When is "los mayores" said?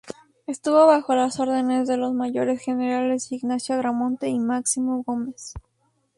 1.95-2.59